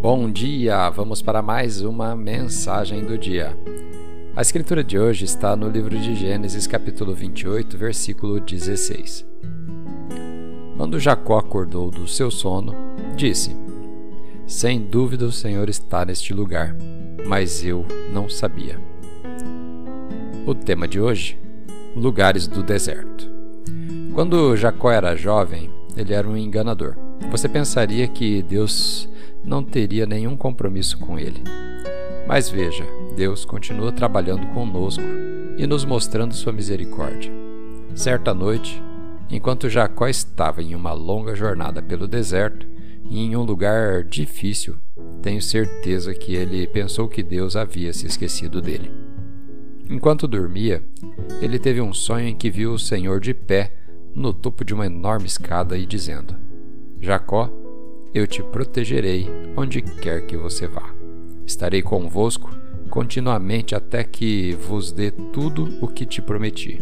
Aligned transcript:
Bom 0.00 0.30
dia! 0.30 0.88
Vamos 0.88 1.20
para 1.20 1.42
mais 1.42 1.82
uma 1.82 2.16
mensagem 2.16 3.04
do 3.04 3.18
dia. 3.18 3.54
A 4.34 4.40
escritura 4.40 4.82
de 4.82 4.98
hoje 4.98 5.26
está 5.26 5.54
no 5.54 5.68
livro 5.68 5.94
de 5.94 6.14
Gênesis, 6.14 6.66
capítulo 6.66 7.14
28, 7.14 7.76
versículo 7.76 8.40
16. 8.40 9.26
Quando 10.78 10.98
Jacó 10.98 11.36
acordou 11.36 11.90
do 11.90 12.08
seu 12.08 12.30
sono, 12.30 12.74
disse: 13.14 13.54
Sem 14.46 14.80
dúvida 14.80 15.26
o 15.26 15.30
Senhor 15.32 15.68
está 15.68 16.02
neste 16.06 16.32
lugar, 16.32 16.74
mas 17.26 17.62
eu 17.62 17.84
não 18.10 18.26
sabia. 18.26 18.80
O 20.46 20.54
tema 20.54 20.88
de 20.88 20.98
hoje: 20.98 21.38
Lugares 21.94 22.46
do 22.46 22.62
deserto. 22.62 23.30
Quando 24.14 24.56
Jacó 24.56 24.90
era 24.90 25.14
jovem, 25.14 25.70
ele 25.94 26.14
era 26.14 26.26
um 26.26 26.38
enganador. 26.38 26.96
Você 27.30 27.50
pensaria 27.50 28.08
que 28.08 28.42
Deus 28.42 29.06
não 29.44 29.62
teria 29.62 30.06
nenhum 30.06 30.36
compromisso 30.36 30.98
com 30.98 31.18
ele. 31.18 31.42
Mas 32.26 32.48
veja, 32.48 32.84
Deus 33.16 33.44
continua 33.44 33.90
trabalhando 33.92 34.46
conosco 34.48 35.02
e 35.56 35.66
nos 35.66 35.84
mostrando 35.84 36.34
sua 36.34 36.52
misericórdia. 36.52 37.32
Certa 37.94 38.32
noite, 38.32 38.82
enquanto 39.28 39.68
Jacó 39.68 40.06
estava 40.06 40.62
em 40.62 40.74
uma 40.74 40.92
longa 40.92 41.34
jornada 41.34 41.82
pelo 41.82 42.06
deserto 42.06 42.66
e 43.08 43.18
em 43.18 43.36
um 43.36 43.42
lugar 43.42 44.04
difícil, 44.04 44.76
tenho 45.20 45.42
certeza 45.42 46.14
que 46.14 46.34
ele 46.34 46.66
pensou 46.66 47.08
que 47.08 47.22
Deus 47.22 47.56
havia 47.56 47.92
se 47.92 48.06
esquecido 48.06 48.62
dele. 48.62 48.90
Enquanto 49.88 50.28
dormia, 50.28 50.84
ele 51.42 51.58
teve 51.58 51.80
um 51.80 51.92
sonho 51.92 52.28
em 52.28 52.36
que 52.36 52.48
viu 52.48 52.72
o 52.72 52.78
Senhor 52.78 53.18
de 53.18 53.34
pé 53.34 53.72
no 54.14 54.32
topo 54.32 54.64
de 54.64 54.72
uma 54.72 54.86
enorme 54.86 55.26
escada 55.26 55.76
e 55.76 55.84
dizendo: 55.84 56.36
Jacó, 57.00 57.50
eu 58.12 58.26
te 58.26 58.42
protegerei 58.42 59.28
onde 59.56 59.80
quer 59.80 60.26
que 60.26 60.36
você 60.36 60.66
vá. 60.66 60.92
Estarei 61.46 61.82
convosco 61.82 62.50
continuamente 62.90 63.74
até 63.74 64.02
que 64.02 64.52
vos 64.66 64.92
dê 64.92 65.10
tudo 65.10 65.68
o 65.80 65.86
que 65.86 66.04
te 66.04 66.20
prometi. 66.20 66.78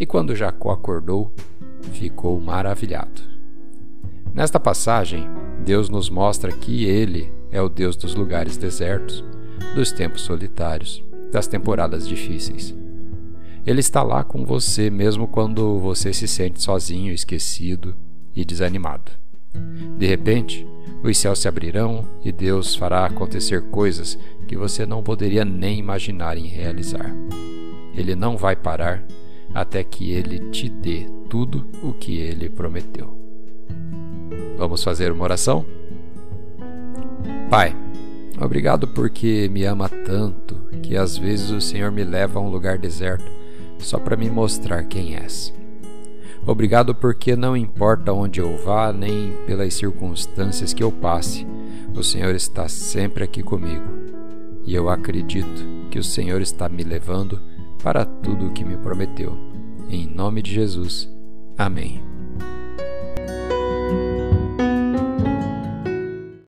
E 0.00 0.06
quando 0.06 0.34
Jacó 0.34 0.70
acordou, 0.70 1.32
ficou 1.92 2.40
maravilhado. 2.40 3.22
Nesta 4.32 4.58
passagem, 4.58 5.28
Deus 5.64 5.88
nos 5.88 6.08
mostra 6.08 6.52
que 6.52 6.84
Ele 6.86 7.32
é 7.50 7.60
o 7.60 7.68
Deus 7.68 7.96
dos 7.96 8.14
lugares 8.14 8.56
desertos, 8.56 9.24
dos 9.74 9.92
tempos 9.92 10.22
solitários, 10.22 11.04
das 11.30 11.46
temporadas 11.46 12.06
difíceis. 12.06 12.74
Ele 13.66 13.80
está 13.80 14.02
lá 14.02 14.24
com 14.24 14.44
você 14.44 14.88
mesmo 14.88 15.26
quando 15.26 15.78
você 15.78 16.12
se 16.12 16.26
sente 16.26 16.62
sozinho, 16.62 17.12
esquecido 17.12 17.94
e 18.34 18.44
desanimado. 18.44 19.12
De 19.96 20.06
repente, 20.06 20.66
os 21.02 21.16
céus 21.16 21.38
se 21.38 21.48
abrirão 21.48 22.04
e 22.24 22.32
Deus 22.32 22.74
fará 22.74 23.06
acontecer 23.06 23.62
coisas 23.70 24.18
que 24.46 24.56
você 24.56 24.84
não 24.84 25.02
poderia 25.02 25.44
nem 25.44 25.78
imaginar 25.78 26.36
em 26.36 26.46
realizar. 26.46 27.14
Ele 27.94 28.14
não 28.14 28.36
vai 28.36 28.56
parar 28.56 29.04
até 29.54 29.82
que 29.82 30.12
ele 30.12 30.50
te 30.50 30.68
dê 30.68 31.06
tudo 31.28 31.66
o 31.82 31.92
que 31.92 32.18
ele 32.18 32.48
prometeu. 32.48 33.16
Vamos 34.56 34.82
fazer 34.82 35.12
uma 35.12 35.24
oração? 35.24 35.64
Pai, 37.48 37.74
obrigado 38.40 38.88
porque 38.88 39.48
me 39.50 39.64
ama 39.64 39.88
tanto 39.88 40.56
que 40.82 40.96
às 40.96 41.16
vezes 41.16 41.50
o 41.50 41.60
Senhor 41.60 41.90
me 41.90 42.04
leva 42.04 42.38
a 42.38 42.42
um 42.42 42.50
lugar 42.50 42.78
deserto 42.78 43.30
só 43.78 43.98
para 43.98 44.16
me 44.16 44.28
mostrar 44.30 44.84
quem 44.84 45.16
és. 45.16 45.52
Obrigado 46.48 46.94
porque 46.94 47.36
não 47.36 47.54
importa 47.54 48.10
onde 48.10 48.40
eu 48.40 48.56
vá, 48.56 48.90
nem 48.90 49.36
pelas 49.46 49.74
circunstâncias 49.74 50.72
que 50.72 50.82
eu 50.82 50.90
passe, 50.90 51.46
o 51.94 52.02
Senhor 52.02 52.34
está 52.34 52.66
sempre 52.66 53.22
aqui 53.22 53.42
comigo. 53.42 53.84
E 54.64 54.74
eu 54.74 54.88
acredito 54.88 55.66
que 55.90 55.98
o 55.98 56.02
Senhor 56.02 56.40
está 56.40 56.66
me 56.66 56.82
levando 56.82 57.38
para 57.82 58.06
tudo 58.06 58.46
o 58.46 58.52
que 58.54 58.64
me 58.64 58.78
prometeu. 58.78 59.36
Em 59.90 60.06
nome 60.06 60.40
de 60.40 60.54
Jesus. 60.54 61.06
Amém. 61.58 62.17